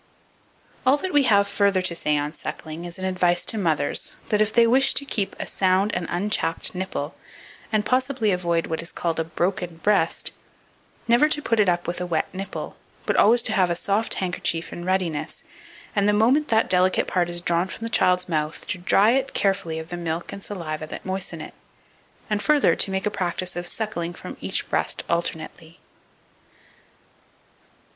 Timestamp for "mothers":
3.55-4.15